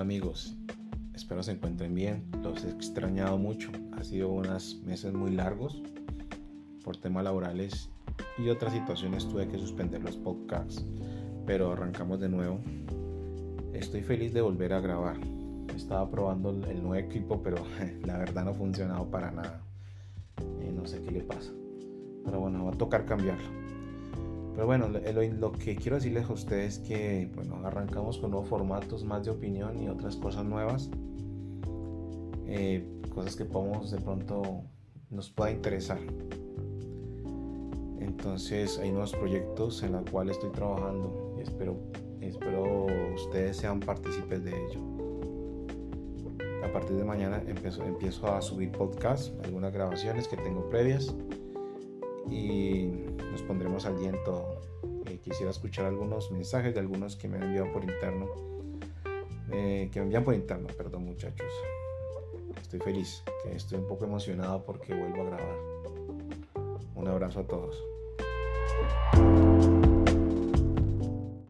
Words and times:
amigos? 0.00 0.56
Espero 1.14 1.42
se 1.42 1.52
encuentren 1.52 1.94
bien. 1.94 2.24
Los 2.42 2.64
he 2.64 2.70
extrañado 2.70 3.38
mucho. 3.38 3.70
Ha 3.92 4.04
sido 4.04 4.30
unos 4.30 4.80
meses 4.84 5.12
muy 5.12 5.30
largos 5.30 5.82
por 6.84 6.96
temas 6.96 7.24
laborales 7.24 7.88
y 8.38 8.48
otras 8.48 8.72
situaciones 8.72 9.28
tuve 9.28 9.48
que 9.48 9.58
suspender 9.58 10.02
los 10.02 10.16
podcasts. 10.16 10.84
Pero 11.46 11.72
arrancamos 11.72 12.20
de 12.20 12.28
nuevo. 12.28 12.60
Estoy 13.72 14.02
feliz 14.02 14.32
de 14.32 14.40
volver 14.40 14.72
a 14.72 14.80
grabar. 14.80 15.16
Estaba 15.74 16.10
probando 16.10 16.50
el 16.50 16.82
nuevo 16.82 16.94
equipo, 16.94 17.42
pero 17.42 17.56
la 18.04 18.18
verdad 18.18 18.44
no 18.44 18.50
ha 18.50 18.54
funcionado 18.54 19.10
para 19.10 19.30
nada. 19.30 19.60
Eh, 20.60 20.72
no 20.74 20.86
sé 20.86 21.02
qué 21.02 21.10
le 21.10 21.20
pasa. 21.20 21.52
Pero 22.24 22.40
bueno, 22.40 22.64
va 22.64 22.72
a 22.72 22.78
tocar 22.78 23.04
cambiarlo. 23.04 23.63
Pero 24.54 24.66
bueno, 24.66 24.88
lo, 24.88 25.52
que 25.52 25.74
quiero 25.74 25.96
decirles 25.96 26.30
a 26.30 26.32
ustedes 26.32 26.78
es 26.78 26.88
que 26.88 27.28
bueno, 27.34 27.60
arrancamos 27.64 28.18
con 28.18 28.30
nuevos 28.30 28.48
formatos 28.48 29.04
más 29.04 29.24
de 29.24 29.32
opinión 29.32 29.82
y 29.82 29.88
otras 29.88 30.16
cosas 30.16 30.44
nuevas. 30.44 30.90
Eh, 32.46 32.86
cosas 33.12 33.34
que 33.34 33.44
podemos 33.44 33.90
de 33.90 34.00
pronto 34.00 34.62
nos 35.10 35.30
pueda 35.30 35.50
interesar. 35.50 35.98
Entonces 37.98 38.78
hay 38.78 38.90
nuevos 38.90 39.12
proyectos 39.12 39.82
en 39.82 39.92
los 39.92 40.08
cuales 40.08 40.36
estoy 40.36 40.50
trabajando 40.50 41.34
y 41.36 41.42
espero, 41.42 41.76
espero 42.20 42.86
ustedes 43.14 43.56
sean 43.56 43.80
partícipes 43.80 44.44
de 44.44 44.50
ello. 44.50 44.80
A 46.64 46.72
partir 46.72 46.96
de 46.96 47.04
mañana 47.04 47.42
empiezo, 47.46 47.82
empiezo 47.84 48.32
a 48.32 48.40
subir 48.40 48.70
podcasts, 48.70 49.32
algunas 49.44 49.72
grabaciones 49.72 50.28
que 50.28 50.36
tengo 50.36 50.68
previas 50.68 51.14
y 52.30 53.03
pondremos 53.46 53.86
al 53.86 53.98
día 53.98 54.10
en 54.10 54.24
todo. 54.24 54.60
Quisiera 55.24 55.50
escuchar 55.50 55.86
algunos 55.86 56.30
mensajes 56.30 56.74
de 56.74 56.80
algunos 56.80 57.16
que 57.16 57.28
me 57.28 57.38
han 57.38 57.44
enviado 57.44 57.72
por 57.72 57.82
interno. 57.82 58.26
Eh, 59.50 59.88
que 59.90 60.00
me 60.00 60.04
envían 60.04 60.22
por 60.22 60.34
interno, 60.34 60.66
perdón 60.76 61.06
muchachos. 61.06 61.50
Estoy 62.60 62.80
feliz, 62.80 63.22
que 63.42 63.56
estoy 63.56 63.78
un 63.78 63.88
poco 63.88 64.04
emocionado 64.04 64.62
porque 64.64 64.94
vuelvo 64.94 65.22
a 65.22 65.24
grabar. 65.24 65.56
Un 66.94 67.08
abrazo 67.08 67.40
a 67.40 67.46
todos. 67.46 67.82